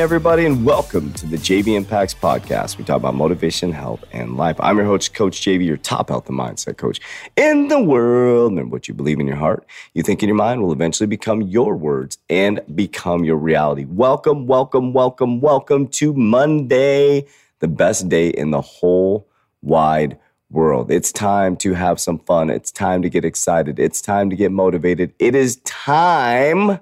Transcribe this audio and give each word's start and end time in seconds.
everybody, 0.00 0.46
and 0.46 0.64
welcome 0.64 1.12
to 1.12 1.26
the 1.26 1.36
JV 1.36 1.76
Impacts 1.76 2.14
Podcast. 2.14 2.78
We 2.78 2.84
talk 2.84 2.96
about 2.96 3.14
motivation, 3.14 3.70
health, 3.70 4.02
and 4.12 4.34
life. 4.34 4.56
I'm 4.58 4.78
your 4.78 4.86
host, 4.86 5.12
Coach 5.12 5.42
JV, 5.42 5.66
your 5.66 5.76
top 5.76 6.08
health 6.08 6.26
and 6.30 6.38
mindset 6.38 6.78
coach 6.78 7.02
in 7.36 7.68
the 7.68 7.78
world. 7.82 8.52
And 8.52 8.72
what 8.72 8.88
you 8.88 8.94
believe 8.94 9.20
in 9.20 9.26
your 9.26 9.36
heart, 9.36 9.66
you 9.92 10.02
think 10.02 10.22
in 10.22 10.28
your 10.30 10.36
mind 10.36 10.62
will 10.62 10.72
eventually 10.72 11.06
become 11.06 11.42
your 11.42 11.76
words 11.76 12.16
and 12.30 12.62
become 12.74 13.24
your 13.24 13.36
reality. 13.36 13.84
Welcome, 13.84 14.46
welcome, 14.46 14.94
welcome, 14.94 15.42
welcome 15.42 15.86
to 15.88 16.14
Monday, 16.14 17.26
the 17.58 17.68
best 17.68 18.08
day 18.08 18.30
in 18.30 18.52
the 18.52 18.62
whole 18.62 19.28
wide 19.60 20.18
world. 20.50 20.90
It's 20.90 21.12
time 21.12 21.58
to 21.58 21.74
have 21.74 22.00
some 22.00 22.20
fun. 22.20 22.48
It's 22.48 22.72
time 22.72 23.02
to 23.02 23.10
get 23.10 23.26
excited. 23.26 23.78
It's 23.78 24.00
time 24.00 24.30
to 24.30 24.36
get 24.36 24.50
motivated. 24.50 25.12
It 25.18 25.34
is 25.34 25.56
time 25.56 26.80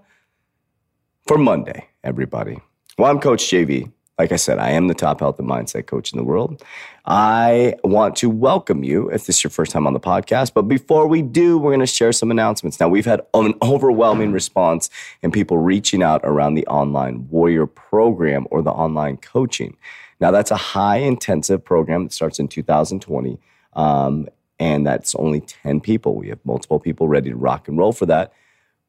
for 1.26 1.36
Monday, 1.36 1.88
everybody. 2.04 2.58
Well, 2.98 3.08
I'm 3.08 3.20
Coach 3.20 3.44
JV. 3.44 3.92
Like 4.18 4.32
I 4.32 4.36
said, 4.36 4.58
I 4.58 4.70
am 4.70 4.88
the 4.88 4.94
top 4.94 5.20
health 5.20 5.38
and 5.38 5.48
mindset 5.48 5.86
coach 5.86 6.12
in 6.12 6.18
the 6.18 6.24
world. 6.24 6.64
I 7.06 7.74
want 7.84 8.16
to 8.16 8.28
welcome 8.28 8.82
you 8.82 9.08
if 9.10 9.26
this 9.26 9.36
is 9.36 9.44
your 9.44 9.52
first 9.52 9.70
time 9.70 9.86
on 9.86 9.92
the 9.92 10.00
podcast. 10.00 10.52
But 10.52 10.62
before 10.62 11.06
we 11.06 11.22
do, 11.22 11.58
we're 11.58 11.70
going 11.70 11.78
to 11.78 11.86
share 11.86 12.10
some 12.10 12.32
announcements. 12.32 12.80
Now, 12.80 12.88
we've 12.88 13.06
had 13.06 13.20
an 13.34 13.54
overwhelming 13.62 14.32
response 14.32 14.90
and 15.22 15.32
people 15.32 15.58
reaching 15.58 16.02
out 16.02 16.22
around 16.24 16.54
the 16.54 16.66
online 16.66 17.28
warrior 17.28 17.68
program 17.68 18.48
or 18.50 18.62
the 18.62 18.72
online 18.72 19.18
coaching. 19.18 19.76
Now, 20.18 20.32
that's 20.32 20.50
a 20.50 20.56
high 20.56 20.96
intensive 20.96 21.64
program 21.64 22.02
that 22.02 22.12
starts 22.12 22.40
in 22.40 22.48
2020. 22.48 23.38
Um, 23.74 24.26
and 24.58 24.84
that's 24.84 25.14
only 25.14 25.42
10 25.42 25.82
people. 25.82 26.16
We 26.16 26.30
have 26.30 26.44
multiple 26.44 26.80
people 26.80 27.06
ready 27.06 27.30
to 27.30 27.36
rock 27.36 27.68
and 27.68 27.78
roll 27.78 27.92
for 27.92 28.06
that. 28.06 28.32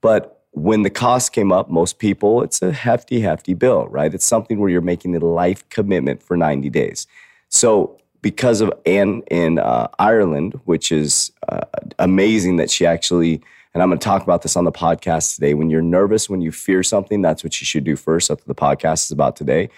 But 0.02 0.39
when 0.52 0.84
the 0.84 0.90
cost 0.90 1.32
came 1.32 1.52
up, 1.52 1.70
most 1.70 2.00
people, 2.00 2.42
it's 2.42 2.62
a 2.62 2.72
hefty, 2.72 3.22
hefty 3.22 3.54
bill, 3.54 3.88
right? 3.88 4.14
It's 4.14 4.26
something 4.26 4.60
where 4.60 4.70
you're 4.70 4.82
making 4.82 5.16
a 5.16 5.20
life 5.20 5.68
commitment 5.70 6.24
for 6.24 6.36
90 6.36 6.70
days. 6.70 7.08
So, 7.50 7.98
because 8.22 8.60
of 8.60 8.74
Anne 8.86 9.22
in 9.32 9.60
uh, 9.60 9.88
Ireland, 9.98 10.60
which 10.66 10.92
is 10.92 11.32
uh, 11.48 11.62
amazing 12.00 12.58
that 12.58 12.70
she 12.70 12.86
actually, 12.86 13.42
and 13.74 13.82
I'm 13.82 13.90
going 13.90 14.00
to 14.00 14.04
talk 14.04 14.24
about 14.24 14.42
this 14.42 14.58
on 14.58 14.66
the 14.66 14.74
podcast 14.74 15.36
today. 15.36 15.54
When 15.54 15.70
you're 15.70 15.82
nervous, 15.82 16.30
when 16.30 16.42
you 16.42 16.52
fear 16.52 16.84
something, 16.84 17.22
that's 17.22 17.44
what 17.44 17.62
you 17.62 17.66
should 17.66 17.86
do 17.86 17.96
first. 17.96 18.28
That's 18.28 18.46
what 18.46 18.48
the 18.48 18.62
podcast 18.62 19.06
is 19.06 19.12
about 19.12 19.38
today. 19.38 19.70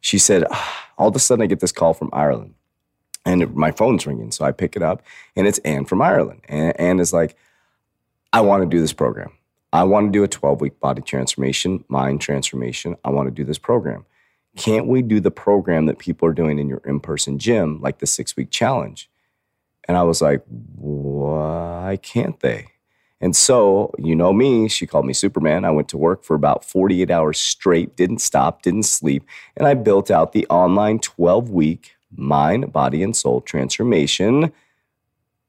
She 0.00 0.18
said, 0.18 0.44
ah, 0.50 0.90
all 0.98 1.08
of 1.08 1.14
a 1.14 1.20
sudden, 1.20 1.44
I 1.44 1.46
get 1.46 1.60
this 1.60 1.70
call 1.70 1.94
from 1.94 2.10
Ireland 2.12 2.54
and 3.24 3.54
my 3.54 3.70
phone's 3.70 4.06
ringing. 4.06 4.30
So 4.30 4.44
I 4.44 4.52
pick 4.52 4.76
it 4.76 4.82
up 4.82 5.02
and 5.36 5.46
it's 5.46 5.58
Anne 5.58 5.84
from 5.84 6.02
Ireland. 6.02 6.40
And 6.48 6.78
Anne 6.78 7.00
is 7.00 7.12
like, 7.12 7.36
I 8.32 8.40
want 8.40 8.62
to 8.62 8.68
do 8.68 8.80
this 8.80 8.92
program. 8.92 9.30
I 9.74 9.82
want 9.82 10.06
to 10.06 10.16
do 10.16 10.22
a 10.22 10.28
12 10.28 10.60
week 10.60 10.78
body 10.78 11.02
transformation, 11.02 11.84
mind 11.88 12.20
transformation. 12.20 12.94
I 13.04 13.10
want 13.10 13.26
to 13.26 13.34
do 13.34 13.42
this 13.42 13.58
program. 13.58 14.06
Can't 14.56 14.86
we 14.86 15.02
do 15.02 15.18
the 15.18 15.32
program 15.32 15.86
that 15.86 15.98
people 15.98 16.28
are 16.28 16.32
doing 16.32 16.60
in 16.60 16.68
your 16.68 16.80
in 16.84 17.00
person 17.00 17.40
gym, 17.40 17.80
like 17.80 17.98
the 17.98 18.06
six 18.06 18.36
week 18.36 18.52
challenge? 18.52 19.10
And 19.88 19.96
I 19.96 20.04
was 20.04 20.22
like, 20.22 20.44
why 20.46 21.98
can't 22.00 22.38
they? 22.38 22.68
And 23.20 23.34
so, 23.34 23.92
you 23.98 24.14
know 24.14 24.32
me, 24.32 24.68
she 24.68 24.86
called 24.86 25.06
me 25.06 25.12
Superman. 25.12 25.64
I 25.64 25.72
went 25.72 25.88
to 25.88 25.96
work 25.96 26.22
for 26.22 26.36
about 26.36 26.64
48 26.64 27.10
hours 27.10 27.40
straight, 27.40 27.96
didn't 27.96 28.20
stop, 28.20 28.62
didn't 28.62 28.84
sleep. 28.84 29.24
And 29.56 29.66
I 29.66 29.74
built 29.74 30.08
out 30.08 30.30
the 30.30 30.46
online 30.50 31.00
12 31.00 31.50
week 31.50 31.96
mind, 32.16 32.72
body, 32.72 33.02
and 33.02 33.16
soul 33.16 33.40
transformation 33.40 34.52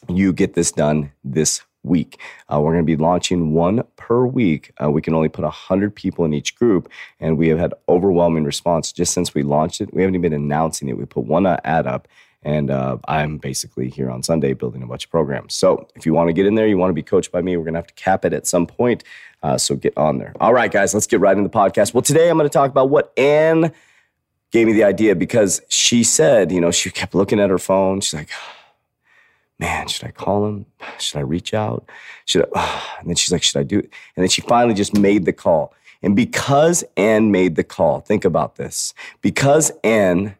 you 0.10 0.34
get 0.34 0.56
this 0.56 0.72
done 0.72 1.12
this 1.24 1.62
week. 1.84 2.20
Uh, 2.52 2.60
we're 2.60 2.74
going 2.74 2.86
to 2.86 2.98
be 2.98 3.02
launching 3.02 3.54
one 3.54 3.84
per 3.96 4.26
week. 4.26 4.72
Uh, 4.84 4.90
we 4.90 5.02
can 5.02 5.14
only 5.14 5.30
put 5.30 5.44
100 5.44 5.96
people 5.96 6.26
in 6.26 6.34
each 6.34 6.56
group, 6.56 6.90
and 7.20 7.38
we 7.38 7.48
have 7.48 7.60
had 7.60 7.74
overwhelming 7.90 8.44
response 8.44 8.92
just 8.92 9.14
since 9.14 9.34
we 9.34 9.44
launched 9.44 9.82
it. 9.82 9.94
We 9.94 10.02
haven't 10.02 10.16
even 10.16 10.32
been 10.32 10.34
announcing 10.34 10.90
it. 10.90 10.98
We 10.98 11.06
put 11.06 11.26
one 11.26 11.46
uh, 11.46 11.58
ad 11.64 11.88
up, 11.88 12.08
and 12.44 12.72
uh, 12.72 12.98
I'm 13.08 13.38
basically 13.38 13.90
here 13.90 14.10
on 14.10 14.24
Sunday 14.24 14.54
building 14.54 14.82
a 14.82 14.88
bunch 14.88 15.06
of 15.06 15.12
programs. 15.12 15.54
So 15.54 15.88
if 15.96 16.06
you 16.06 16.14
want 16.14 16.30
to 16.30 16.34
get 16.34 16.46
in 16.46 16.56
there, 16.56 16.68
you 16.68 16.78
want 16.78 16.90
to 16.90 16.96
be 16.96 17.04
coached 17.04 17.32
by 17.32 17.42
me, 17.42 17.56
we're 17.56 17.64
going 17.64 17.76
to 17.76 17.80
have 17.80 17.88
to 17.88 17.94
cap 17.94 18.26
it 18.26 18.34
at 18.34 18.48
some 18.48 18.66
point. 18.66 19.04
Uh, 19.44 19.58
so 19.58 19.76
get 19.76 19.96
on 19.98 20.18
there. 20.18 20.34
All 20.40 20.54
right, 20.54 20.72
guys, 20.72 20.94
let's 20.94 21.08
get 21.08 21.20
right 21.20 21.38
into 21.38 21.48
the 21.48 21.56
podcast. 21.56 21.94
Well, 21.94 22.02
today 22.02 22.30
I'm 22.30 22.38
going 22.38 22.50
to 22.50 22.54
talk 22.54 22.72
about 22.72 22.90
what 22.90 23.14
Anne 23.18 23.72
gave 24.52 24.68
me 24.68 24.74
the 24.74 24.84
idea 24.84 25.16
because 25.16 25.62
she 25.70 26.04
said, 26.04 26.52
you 26.52 26.60
know, 26.60 26.72
she 26.72 26.90
kept 26.90 27.16
looking 27.16 27.40
at 27.40 27.50
her 27.50 27.60
phone. 27.60 28.02
She's 28.02 28.14
like, 28.14 28.30
man, 29.60 29.88
should 29.88 30.08
I 30.08 30.12
call 30.12 30.48
him? 30.48 30.66
Should 31.00 31.20
I 31.20 31.22
reach 31.22 31.54
out? 31.54 31.88
Should 32.26 32.46
I? 32.56 32.84
And 33.00 33.10
then 33.10 33.16
she's 33.16 33.32
like, 33.32 33.44
should 33.44 33.60
I 33.60 33.64
do 33.64 33.80
it? 33.80 33.86
And 34.16 34.24
then 34.24 34.30
she 34.30 34.42
finally 34.42 34.74
just 34.74 34.98
made 34.98 35.26
the 35.26 35.34
call. 35.34 35.74
And 36.04 36.16
because 36.16 36.84
Anne 36.98 37.32
made 37.32 37.56
the 37.56 37.64
call, 37.64 38.00
think 38.00 38.26
about 38.26 38.56
this. 38.56 38.94
Because 39.22 39.72
Anne 39.84 40.36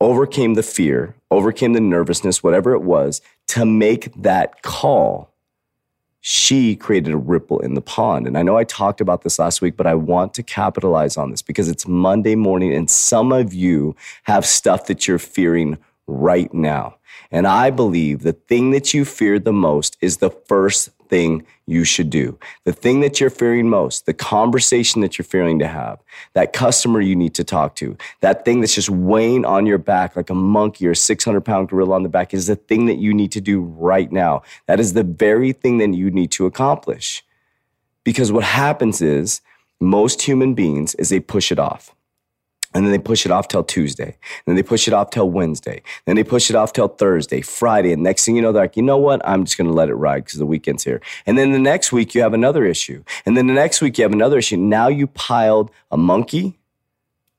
overcame 0.00 0.54
the 0.54 0.62
fear, 0.62 1.14
overcame 1.30 1.72
the 1.72 1.80
nervousness, 1.80 2.42
whatever 2.42 2.72
it 2.72 2.82
was, 2.82 3.20
to 3.48 3.64
make 3.64 4.12
that 4.14 4.62
call, 4.62 5.32
she 6.20 6.76
created 6.76 7.12
a 7.12 7.16
ripple 7.16 7.60
in 7.60 7.74
the 7.74 7.80
pond. 7.80 8.26
And 8.26 8.36
I 8.36 8.42
know 8.42 8.56
I 8.56 8.64
talked 8.64 9.00
about 9.00 9.22
this 9.22 9.38
last 9.38 9.62
week, 9.62 9.76
but 9.76 9.86
I 9.86 9.94
want 9.94 10.34
to 10.34 10.42
capitalize 10.42 11.16
on 11.16 11.30
this 11.30 11.42
because 11.42 11.68
it's 11.68 11.86
Monday 11.86 12.34
morning 12.34 12.72
and 12.74 12.90
some 12.90 13.32
of 13.32 13.54
you 13.54 13.96
have 14.24 14.44
stuff 14.44 14.86
that 14.86 15.06
you're 15.06 15.18
fearing 15.18 15.78
right 16.06 16.52
now. 16.52 16.96
And 17.30 17.46
I 17.46 17.70
believe 17.70 18.22
the 18.22 18.32
thing 18.32 18.70
that 18.70 18.94
you 18.94 19.04
fear 19.04 19.38
the 19.38 19.52
most 19.52 19.96
is 20.00 20.18
the 20.18 20.30
first 20.30 20.90
thing 21.08 21.44
you 21.66 21.84
should 21.84 22.10
do. 22.10 22.38
The 22.64 22.72
thing 22.72 23.00
that 23.00 23.20
you're 23.20 23.30
fearing 23.30 23.68
most, 23.68 24.06
the 24.06 24.14
conversation 24.14 25.00
that 25.02 25.18
you're 25.18 25.24
fearing 25.24 25.58
to 25.58 25.68
have, 25.68 26.00
that 26.34 26.52
customer 26.52 27.00
you 27.00 27.16
need 27.16 27.34
to 27.34 27.44
talk 27.44 27.74
to, 27.76 27.96
that 28.20 28.44
thing 28.44 28.60
that's 28.60 28.74
just 28.74 28.90
weighing 28.90 29.44
on 29.44 29.66
your 29.66 29.78
back 29.78 30.16
like 30.16 30.30
a 30.30 30.34
monkey 30.34 30.86
or 30.86 30.92
a 30.92 30.96
600 30.96 31.40
pound 31.42 31.68
gorilla 31.68 31.94
on 31.94 32.02
the 32.02 32.08
back 32.08 32.34
is 32.34 32.46
the 32.46 32.56
thing 32.56 32.86
that 32.86 32.98
you 32.98 33.14
need 33.14 33.32
to 33.32 33.40
do 33.40 33.60
right 33.60 34.10
now. 34.12 34.42
That 34.66 34.80
is 34.80 34.92
the 34.92 35.04
very 35.04 35.52
thing 35.52 35.78
that 35.78 35.94
you 35.94 36.10
need 36.10 36.30
to 36.32 36.46
accomplish 36.46 37.24
Because 38.04 38.32
what 38.32 38.44
happens 38.44 39.02
is 39.02 39.40
most 39.80 40.22
human 40.22 40.54
beings 40.54 40.94
is 40.96 41.08
they 41.08 41.20
push 41.20 41.52
it 41.52 41.58
off. 41.58 41.94
And 42.74 42.84
then 42.84 42.92
they 42.92 42.98
push 42.98 43.24
it 43.24 43.32
off 43.32 43.48
till 43.48 43.64
Tuesday. 43.64 44.04
And 44.04 44.44
Then 44.46 44.56
they 44.56 44.62
push 44.62 44.86
it 44.86 44.94
off 44.94 45.10
till 45.10 45.30
Wednesday. 45.30 45.82
Then 46.04 46.16
they 46.16 46.24
push 46.24 46.50
it 46.50 46.56
off 46.56 46.72
till 46.72 46.88
Thursday, 46.88 47.40
Friday. 47.40 47.92
And 47.92 48.02
next 48.02 48.26
thing 48.26 48.36
you 48.36 48.42
know, 48.42 48.52
they're 48.52 48.64
like, 48.64 48.76
you 48.76 48.82
know 48.82 48.98
what? 48.98 49.26
I'm 49.26 49.44
just 49.44 49.56
going 49.56 49.68
to 49.68 49.72
let 49.72 49.88
it 49.88 49.94
ride 49.94 50.24
because 50.24 50.38
the 50.38 50.46
weekend's 50.46 50.84
here. 50.84 51.00
And 51.26 51.38
then 51.38 51.52
the 51.52 51.58
next 51.58 51.92
week, 51.92 52.14
you 52.14 52.20
have 52.20 52.34
another 52.34 52.66
issue. 52.66 53.02
And 53.24 53.36
then 53.36 53.46
the 53.46 53.54
next 53.54 53.80
week, 53.80 53.96
you 53.96 54.02
have 54.02 54.12
another 54.12 54.38
issue. 54.38 54.58
Now 54.58 54.88
you 54.88 55.06
piled 55.06 55.70
a 55.90 55.96
monkey, 55.96 56.58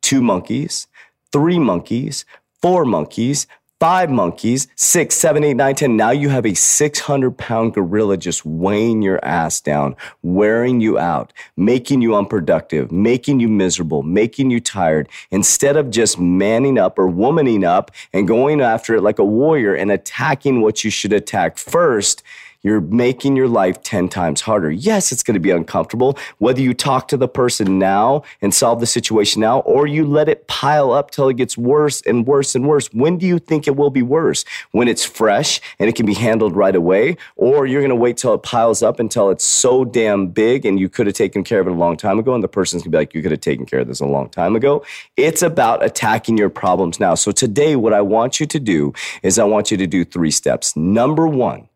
two 0.01 0.21
monkeys, 0.21 0.87
three 1.31 1.59
monkeys, 1.59 2.25
four 2.61 2.83
monkeys, 2.85 3.45
five 3.79 4.09
monkeys, 4.09 4.67
six, 4.75 5.15
seven, 5.15 5.43
eight, 5.43 5.55
nine, 5.55 5.73
ten. 5.73 5.95
Now 5.95 6.11
you 6.11 6.29
have 6.29 6.45
a 6.45 6.53
600 6.53 7.37
pound 7.37 7.73
gorilla 7.73 8.17
just 8.17 8.45
weighing 8.45 9.01
your 9.01 9.23
ass 9.23 9.61
down, 9.61 9.95
wearing 10.21 10.81
you 10.81 10.99
out, 10.99 11.31
making 11.55 12.01
you 12.01 12.15
unproductive, 12.15 12.91
making 12.91 13.39
you 13.39 13.47
miserable, 13.47 14.03
making 14.03 14.51
you 14.51 14.59
tired. 14.59 15.07
Instead 15.31 15.77
of 15.77 15.89
just 15.89 16.19
manning 16.19 16.77
up 16.77 16.99
or 16.99 17.07
womaning 17.07 17.65
up 17.65 17.91
and 18.11 18.27
going 18.27 18.61
after 18.61 18.95
it 18.95 19.01
like 19.01 19.19
a 19.19 19.23
warrior 19.23 19.73
and 19.73 19.91
attacking 19.91 20.61
what 20.61 20.83
you 20.83 20.89
should 20.89 21.13
attack 21.13 21.57
first, 21.57 22.21
you're 22.61 22.81
making 22.81 23.35
your 23.35 23.47
life 23.47 23.81
10 23.83 24.09
times 24.09 24.41
harder. 24.41 24.69
Yes, 24.69 25.11
it's 25.11 25.23
going 25.23 25.35
to 25.35 25.39
be 25.39 25.51
uncomfortable, 25.51 26.17
whether 26.39 26.61
you 26.61 26.73
talk 26.73 27.07
to 27.09 27.17
the 27.17 27.27
person 27.27 27.79
now 27.79 28.23
and 28.41 28.53
solve 28.53 28.79
the 28.79 28.85
situation 28.85 29.41
now, 29.41 29.59
or 29.59 29.87
you 29.87 30.05
let 30.05 30.27
it 30.27 30.47
pile 30.47 30.91
up 30.91 31.11
till 31.11 31.29
it 31.29 31.37
gets 31.37 31.57
worse 31.57 32.01
and 32.01 32.27
worse 32.27 32.55
and 32.55 32.67
worse. 32.67 32.87
When 32.93 33.17
do 33.17 33.25
you 33.25 33.39
think 33.39 33.67
it 33.67 33.75
will 33.75 33.89
be 33.89 34.01
worse? 34.01 34.43
When 34.71 34.87
it's 34.87 35.05
fresh 35.05 35.61
and 35.79 35.87
it 35.87 35.95
can 35.95 36.05
be 36.05 36.13
handled 36.13 36.55
right 36.55 36.75
away, 36.75 37.17
or 37.35 37.65
you're 37.65 37.81
going 37.81 37.89
to 37.89 37.95
wait 37.95 38.17
till 38.17 38.33
it 38.33 38.43
piles 38.43 38.83
up 38.83 38.99
until 38.99 39.29
it's 39.29 39.45
so 39.45 39.85
damn 39.85 40.27
big 40.27 40.65
and 40.65 40.79
you 40.79 40.89
could 40.89 41.07
have 41.07 41.15
taken 41.15 41.43
care 41.43 41.61
of 41.61 41.67
it 41.67 41.71
a 41.71 41.75
long 41.75 41.95
time 41.95 42.19
ago, 42.19 42.33
and 42.33 42.43
the 42.43 42.49
person's 42.49 42.83
going 42.83 42.91
to 42.91 42.97
be 42.97 43.01
like, 43.01 43.13
you 43.13 43.21
could 43.21 43.31
have 43.31 43.41
taken 43.41 43.65
care 43.65 43.79
of 43.79 43.87
this 43.87 44.01
a 44.01 44.05
long 44.05 44.29
time 44.29 44.55
ago. 44.55 44.83
It's 45.15 45.41
about 45.41 45.83
attacking 45.83 46.37
your 46.37 46.49
problems 46.49 46.99
now. 46.99 47.15
So 47.15 47.31
today, 47.31 47.77
what 47.77 47.93
I 47.93 48.01
want 48.01 48.39
you 48.39 48.45
to 48.47 48.59
do 48.59 48.93
is 49.23 49.39
I 49.39 49.45
want 49.45 49.71
you 49.71 49.77
to 49.77 49.87
do 49.87 50.03
three 50.03 50.31
steps. 50.31 50.75
Number 50.75 51.25
one, 51.25 51.68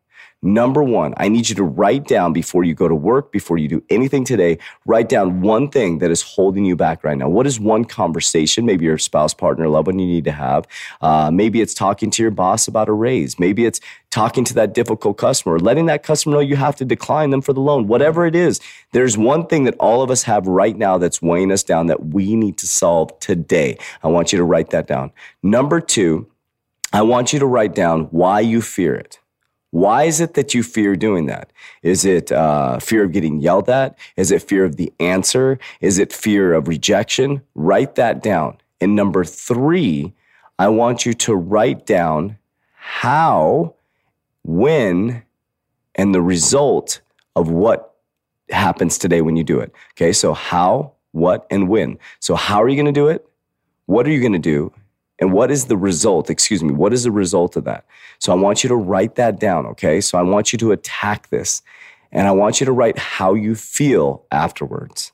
Number 0.44 0.82
one, 0.82 1.14
I 1.16 1.28
need 1.28 1.48
you 1.48 1.54
to 1.54 1.64
write 1.64 2.06
down 2.06 2.34
before 2.34 2.64
you 2.64 2.74
go 2.74 2.86
to 2.86 2.94
work, 2.94 3.32
before 3.32 3.56
you 3.56 3.66
do 3.66 3.82
anything 3.88 4.26
today, 4.26 4.58
write 4.84 5.08
down 5.08 5.40
one 5.40 5.70
thing 5.70 6.00
that 6.00 6.10
is 6.10 6.20
holding 6.20 6.66
you 6.66 6.76
back 6.76 7.02
right 7.02 7.16
now. 7.16 7.30
What 7.30 7.46
is 7.46 7.58
one 7.58 7.86
conversation, 7.86 8.66
maybe 8.66 8.84
your 8.84 8.98
spouse, 8.98 9.32
partner, 9.32 9.66
loved 9.68 9.86
one 9.86 9.98
you 9.98 10.06
need 10.06 10.24
to 10.24 10.32
have? 10.32 10.66
Uh, 11.00 11.30
maybe 11.32 11.62
it's 11.62 11.72
talking 11.72 12.10
to 12.10 12.22
your 12.22 12.30
boss 12.30 12.68
about 12.68 12.90
a 12.90 12.92
raise. 12.92 13.38
Maybe 13.38 13.64
it's 13.64 13.80
talking 14.10 14.44
to 14.44 14.52
that 14.52 14.74
difficult 14.74 15.16
customer, 15.16 15.58
letting 15.58 15.86
that 15.86 16.02
customer 16.02 16.34
know 16.34 16.40
you 16.40 16.56
have 16.56 16.76
to 16.76 16.84
decline 16.84 17.30
them 17.30 17.40
for 17.40 17.54
the 17.54 17.60
loan. 17.60 17.86
Whatever 17.86 18.26
it 18.26 18.34
is, 18.34 18.60
there's 18.92 19.16
one 19.16 19.46
thing 19.46 19.64
that 19.64 19.76
all 19.80 20.02
of 20.02 20.10
us 20.10 20.24
have 20.24 20.46
right 20.46 20.76
now 20.76 20.98
that's 20.98 21.22
weighing 21.22 21.52
us 21.52 21.62
down 21.62 21.86
that 21.86 22.08
we 22.08 22.36
need 22.36 22.58
to 22.58 22.68
solve 22.68 23.18
today. 23.18 23.78
I 24.02 24.08
want 24.08 24.30
you 24.30 24.36
to 24.36 24.44
write 24.44 24.68
that 24.70 24.86
down. 24.86 25.10
Number 25.42 25.80
two, 25.80 26.30
I 26.92 27.00
want 27.00 27.32
you 27.32 27.38
to 27.38 27.46
write 27.46 27.74
down 27.74 28.02
why 28.10 28.40
you 28.40 28.60
fear 28.60 28.94
it. 28.94 29.20
Why 29.74 30.04
is 30.04 30.20
it 30.20 30.34
that 30.34 30.54
you 30.54 30.62
fear 30.62 30.94
doing 30.94 31.26
that? 31.26 31.52
Is 31.82 32.04
it 32.04 32.30
uh, 32.30 32.78
fear 32.78 33.02
of 33.02 33.10
getting 33.10 33.40
yelled 33.40 33.68
at? 33.68 33.98
Is 34.16 34.30
it 34.30 34.40
fear 34.40 34.64
of 34.64 34.76
the 34.76 34.92
answer? 35.00 35.58
Is 35.80 35.98
it 35.98 36.12
fear 36.12 36.54
of 36.54 36.68
rejection? 36.68 37.42
Write 37.56 37.96
that 37.96 38.22
down. 38.22 38.58
And 38.80 38.94
number 38.94 39.24
three, 39.24 40.14
I 40.60 40.68
want 40.68 41.04
you 41.04 41.12
to 41.14 41.34
write 41.34 41.86
down 41.86 42.38
how, 42.76 43.74
when, 44.44 45.24
and 45.96 46.14
the 46.14 46.22
result 46.22 47.00
of 47.34 47.50
what 47.50 47.96
happens 48.50 48.96
today 48.96 49.22
when 49.22 49.34
you 49.34 49.42
do 49.42 49.58
it. 49.58 49.72
Okay, 49.94 50.12
so 50.12 50.34
how, 50.34 50.92
what, 51.10 51.48
and 51.50 51.68
when. 51.68 51.98
So, 52.20 52.36
how 52.36 52.62
are 52.62 52.68
you 52.68 52.76
going 52.76 52.86
to 52.86 52.92
do 52.92 53.08
it? 53.08 53.26
What 53.86 54.06
are 54.06 54.12
you 54.12 54.20
going 54.20 54.34
to 54.34 54.38
do? 54.38 54.72
And 55.20 55.32
what 55.32 55.50
is 55.50 55.66
the 55.66 55.76
result? 55.76 56.28
Excuse 56.28 56.62
me, 56.62 56.72
what 56.72 56.92
is 56.92 57.04
the 57.04 57.10
result 57.10 57.56
of 57.56 57.64
that? 57.64 57.84
So 58.18 58.32
I 58.32 58.34
want 58.34 58.64
you 58.64 58.68
to 58.68 58.76
write 58.76 59.14
that 59.14 59.38
down, 59.38 59.66
okay? 59.66 60.00
So 60.00 60.18
I 60.18 60.22
want 60.22 60.52
you 60.52 60.58
to 60.58 60.72
attack 60.72 61.28
this 61.30 61.62
and 62.10 62.26
I 62.26 62.32
want 62.32 62.60
you 62.60 62.66
to 62.66 62.72
write 62.72 62.98
how 62.98 63.34
you 63.34 63.54
feel 63.54 64.24
afterwards, 64.30 65.12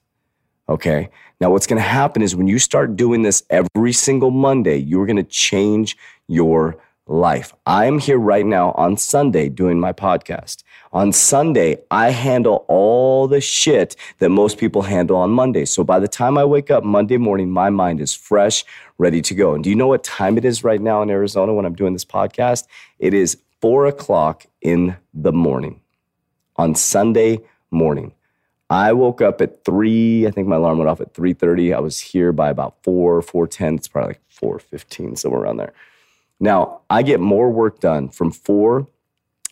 okay? 0.69 1.09
Now, 1.41 1.51
what's 1.51 1.67
gonna 1.67 1.81
happen 1.81 2.23
is 2.23 2.37
when 2.37 2.47
you 2.47 2.59
start 2.59 2.97
doing 2.97 3.23
this 3.23 3.43
every 3.51 3.93
single 3.93 4.31
Monday, 4.31 4.77
you're 4.77 5.07
gonna 5.07 5.23
change 5.23 5.97
your 6.29 6.77
life. 7.11 7.53
I'm 7.67 7.99
here 7.99 8.19
right 8.19 8.47
now 8.47 8.71
on 8.73 8.97
Sunday 8.97 9.49
doing 9.49 9.81
my 9.81 9.93
podcast. 9.93 10.63
On 10.93 11.13
Sunday, 11.13 11.79
I 11.91 12.11
handle 12.11 12.65
all 12.69 13.27
the 13.27 13.41
shit 13.41 13.97
that 14.21 14.31
most 14.31 14.59
people 14.59 14.83
handle 14.83 15.17
on 15.17 15.31
Monday. 15.31 15.65
So 15.65 15.83
by 15.83 15.99
the 15.99 16.07
time 16.07 16.39
I 16.39 16.45
wake 16.45 16.71
up 16.71 16.85
Monday 16.85 17.17
morning, 17.17 17.51
my 17.51 17.69
mind 17.69 18.01
is 18.01 18.15
fresh, 18.15 18.65
ready 18.97 19.21
to 19.23 19.35
go. 19.35 19.55
And 19.55 19.65
do 19.65 19.71
you 19.71 19.77
know 19.77 19.89
what 19.89 20.05
time 20.05 20.39
it 20.39 20.45
is 20.45 20.63
right 20.63 20.81
now 20.81 21.03
in 21.03 21.11
Arizona 21.11 21.53
when 21.53 21.67
I'm 21.67 21.75
doing 21.75 21.95
this 21.95 22.05
podcast? 22.05 22.67
It 23.01 23.13
is 23.13 23.39
four 23.61 23.87
o'clock 23.87 24.47
in 24.63 24.97
the 25.13 25.33
morning 25.33 25.81
on 26.57 26.77
Sunday 26.77 27.41
morning. 27.73 28.15
I 28.69 28.93
woke 28.93 29.21
up 29.21 29.41
at 29.41 29.65
three. 29.65 30.29
I 30.29 30.31
think 30.31 30.47
my 30.47 30.57
alarm 30.57 30.79
went 30.79 30.89
off 30.89 31.01
at 31.01 31.13
three 31.13 31.33
thirty. 31.33 31.75
I 31.75 31.81
was 31.81 31.99
here 31.99 32.31
by 32.31 32.51
about 32.51 32.77
four, 32.85 33.21
four 33.21 33.49
ten. 33.49 33.75
It's 33.75 33.89
probably 33.89 34.11
like 34.11 34.21
four 34.29 34.61
fifteen, 34.61 35.17
somewhere 35.17 35.43
around 35.43 35.57
there. 35.57 35.73
Now, 36.41 36.81
I 36.89 37.03
get 37.03 37.21
more 37.21 37.51
work 37.51 37.81
done 37.81 38.09
from 38.09 38.33
four 38.33 38.89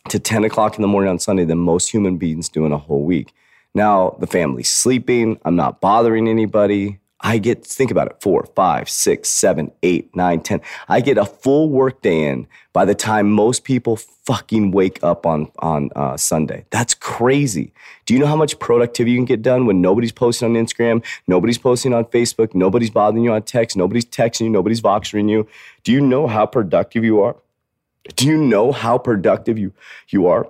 to 0.08 0.19
10 0.19 0.44
o'clock 0.44 0.76
in 0.76 0.82
the 0.82 0.88
morning 0.88 1.11
on 1.11 1.19
Sunday 1.19 1.44
than 1.44 1.58
most 1.58 1.90
human 1.90 2.17
beings 2.17 2.49
do 2.49 2.64
in 2.64 2.73
a 2.73 2.79
whole 2.79 3.05
week. 3.05 3.35
Now, 3.75 4.17
the 4.19 4.26
family's 4.26 4.70
sleeping. 4.70 5.38
I'm 5.44 5.55
not 5.55 5.82
bothering 5.82 6.29
anybody. 6.29 6.99
I 7.20 7.38
get, 7.38 7.65
think 7.65 7.91
about 7.91 8.06
it, 8.06 8.17
four, 8.20 8.47
five, 8.55 8.88
six, 8.88 9.29
seven, 9.29 9.73
eight, 9.82 10.15
nine, 10.15 10.41
ten. 10.41 10.61
I 10.88 11.00
get 11.00 11.19
a 11.19 11.25
full 11.25 11.69
work 11.69 12.00
day 12.00 12.29
in 12.29 12.47
by 12.73 12.85
the 12.85 12.94
time 12.94 13.32
most 13.32 13.65
people 13.65 13.97
fucking 13.97 14.70
wake 14.70 15.03
up 15.03 15.26
on, 15.26 15.50
on 15.59 15.91
uh, 15.97 16.17
Sunday. 16.17 16.65
That's 16.70 16.94
crazy. 16.94 17.73
Do 18.06 18.15
you 18.15 18.20
know 18.20 18.26
how 18.26 18.37
much 18.37 18.59
productivity 18.61 19.12
you 19.12 19.19
can 19.19 19.25
get 19.25 19.43
done 19.43 19.67
when 19.67 19.81
nobody's 19.81 20.12
posting 20.12 20.56
on 20.56 20.65
Instagram, 20.65 21.05
nobody's 21.26 21.59
posting 21.59 21.93
on 21.93 22.05
Facebook, 22.05 22.55
nobody's 22.55 22.91
bothering 22.91 23.25
you 23.25 23.32
on 23.32 23.43
text, 23.43 23.76
nobody's 23.76 24.05
texting 24.05 24.43
you, 24.43 24.50
nobody's 24.50 24.81
voxering 24.81 25.29
you? 25.29 25.49
Do 25.82 25.93
you 25.93 26.00
know 26.00 26.29
how 26.29 26.47
productive 26.47 27.05
you 27.05 27.21
are? 27.21 27.37
Do 28.14 28.26
you 28.26 28.37
know 28.37 28.71
how 28.71 28.97
productive 28.97 29.59
you, 29.59 29.73
you 30.09 30.29
are? 30.29 30.49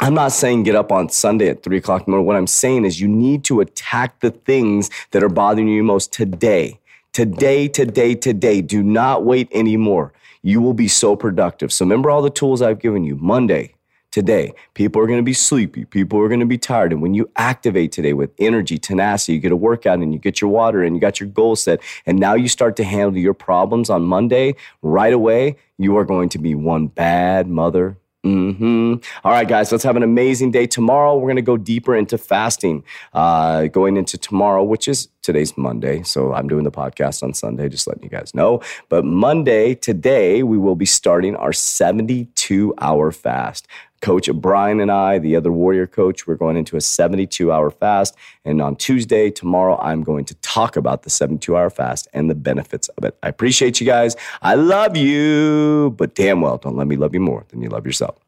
I'm 0.00 0.14
not 0.14 0.30
saying 0.30 0.62
get 0.62 0.76
up 0.76 0.92
on 0.92 1.08
Sunday 1.08 1.48
at 1.48 1.64
three 1.64 1.78
o'clock 1.78 2.02
in 2.02 2.04
the 2.04 2.10
morning. 2.12 2.26
What 2.26 2.36
I'm 2.36 2.46
saying 2.46 2.84
is 2.84 3.00
you 3.00 3.08
need 3.08 3.42
to 3.44 3.60
attack 3.60 4.20
the 4.20 4.30
things 4.30 4.90
that 5.10 5.24
are 5.24 5.28
bothering 5.28 5.66
you 5.66 5.82
most 5.82 6.12
today. 6.12 6.78
Today, 7.12 7.66
today, 7.66 8.14
today. 8.14 8.60
Do 8.60 8.84
not 8.84 9.24
wait 9.24 9.48
anymore. 9.50 10.12
You 10.42 10.60
will 10.60 10.72
be 10.72 10.86
so 10.86 11.16
productive. 11.16 11.72
So 11.72 11.84
remember 11.84 12.10
all 12.10 12.22
the 12.22 12.30
tools 12.30 12.62
I've 12.62 12.78
given 12.78 13.02
you. 13.02 13.16
Monday, 13.16 13.74
today. 14.12 14.52
People 14.74 15.02
are 15.02 15.08
going 15.08 15.18
to 15.18 15.24
be 15.24 15.32
sleepy. 15.32 15.84
People 15.84 16.20
are 16.20 16.28
going 16.28 16.38
to 16.38 16.46
be 16.46 16.58
tired. 16.58 16.92
And 16.92 17.02
when 17.02 17.14
you 17.14 17.28
activate 17.34 17.90
today 17.90 18.12
with 18.12 18.30
energy, 18.38 18.78
tenacity, 18.78 19.32
you 19.32 19.40
get 19.40 19.50
a 19.50 19.56
workout 19.56 19.98
and 19.98 20.12
you 20.12 20.20
get 20.20 20.40
your 20.40 20.50
water 20.50 20.84
and 20.84 20.94
you 20.94 21.00
got 21.00 21.18
your 21.18 21.28
goal 21.28 21.56
set. 21.56 21.80
And 22.06 22.20
now 22.20 22.34
you 22.34 22.46
start 22.46 22.76
to 22.76 22.84
handle 22.84 23.20
your 23.20 23.34
problems 23.34 23.90
on 23.90 24.04
Monday 24.04 24.54
right 24.80 25.12
away. 25.12 25.56
You 25.76 25.96
are 25.96 26.04
going 26.04 26.28
to 26.28 26.38
be 26.38 26.54
one 26.54 26.86
bad 26.86 27.48
mother 27.48 27.96
Mm-hmm. 28.26 28.94
All 29.24 29.32
right, 29.32 29.46
guys, 29.46 29.70
let's 29.70 29.84
have 29.84 29.96
an 29.96 30.02
amazing 30.02 30.50
day. 30.50 30.66
Tomorrow, 30.66 31.16
we're 31.16 31.28
going 31.28 31.36
to 31.36 31.42
go 31.42 31.56
deeper 31.56 31.94
into 31.94 32.18
fasting. 32.18 32.84
Uh, 33.12 33.66
going 33.68 33.96
into 33.96 34.18
tomorrow, 34.18 34.62
which 34.64 34.88
is 34.88 35.08
today's 35.22 35.56
Monday. 35.56 36.02
So 36.02 36.32
I'm 36.32 36.48
doing 36.48 36.64
the 36.64 36.70
podcast 36.70 37.22
on 37.22 37.34
Sunday, 37.34 37.68
just 37.68 37.86
letting 37.86 38.02
you 38.02 38.08
guys 38.08 38.34
know. 38.34 38.60
But 38.88 39.04
Monday, 39.04 39.74
today, 39.74 40.42
we 40.42 40.58
will 40.58 40.76
be 40.76 40.86
starting 40.86 41.36
our 41.36 41.52
72 41.52 42.74
hour 42.78 43.12
fast. 43.12 43.66
Coach 44.00 44.30
Brian 44.32 44.80
and 44.80 44.92
I, 44.92 45.18
the 45.18 45.34
other 45.34 45.50
warrior 45.50 45.86
coach, 45.86 46.26
we're 46.26 46.36
going 46.36 46.56
into 46.56 46.76
a 46.76 46.80
72 46.80 47.50
hour 47.50 47.70
fast. 47.70 48.14
And 48.44 48.62
on 48.62 48.76
Tuesday, 48.76 49.30
tomorrow, 49.30 49.76
I'm 49.80 50.02
going 50.02 50.24
to 50.26 50.34
talk 50.36 50.76
about 50.76 51.02
the 51.02 51.10
72 51.10 51.56
hour 51.56 51.70
fast 51.70 52.06
and 52.12 52.30
the 52.30 52.34
benefits 52.34 52.88
of 52.88 53.04
it. 53.04 53.18
I 53.22 53.28
appreciate 53.28 53.80
you 53.80 53.86
guys. 53.86 54.14
I 54.40 54.54
love 54.54 54.96
you, 54.96 55.94
but 55.96 56.14
damn 56.14 56.40
well, 56.40 56.58
don't 56.58 56.76
let 56.76 56.86
me 56.86 56.96
love 56.96 57.12
you 57.12 57.20
more 57.20 57.44
than 57.48 57.60
you 57.60 57.68
love 57.68 57.86
yourself. 57.86 58.27